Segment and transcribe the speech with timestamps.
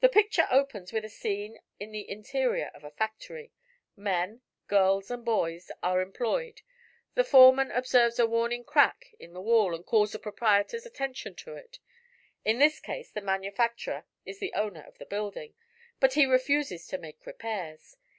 [0.00, 3.52] "The picture opens with a scene in the interior of a factory.
[3.94, 6.62] Men, girls and boys are employed.
[7.14, 11.56] The foreman observes a warning crack in the wall and calls the proprietor's attention to
[11.56, 11.78] it.
[12.42, 15.52] In this case the manufacturer is the owner of the building,
[16.00, 17.98] but he refuses to make repairs.